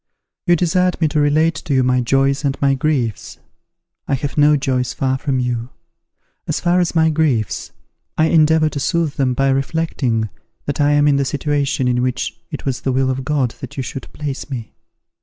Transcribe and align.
"You 0.47 0.55
desired 0.55 0.99
me 0.99 1.07
to 1.09 1.19
relate 1.19 1.53
to 1.53 1.75
you 1.75 1.83
my 1.83 2.01
joys 2.01 2.43
and 2.43 2.59
my 2.59 2.73
griefs. 2.73 3.37
I 4.07 4.15
have 4.15 4.35
no 4.35 4.57
joys 4.57 4.93
far 4.95 5.19
from 5.19 5.39
you. 5.39 5.69
As 6.47 6.59
far 6.59 6.79
as 6.79 6.95
my 6.95 7.11
griefs, 7.11 7.71
I 8.17 8.25
endeavour 8.29 8.69
to 8.69 8.79
soothe 8.79 9.13
them 9.17 9.35
by 9.35 9.49
reflecting 9.49 10.29
that 10.65 10.81
I 10.81 10.93
am 10.93 11.07
in 11.07 11.17
the 11.17 11.23
situation 11.23 11.87
in 11.87 12.01
which 12.01 12.35
it 12.49 12.65
was 12.65 12.81
the 12.81 12.91
will 12.91 13.11
of 13.11 13.23
God 13.23 13.51
that 13.61 13.77
you 13.77 13.83
should 13.83 14.11
place 14.11 14.49
me. 14.49 14.73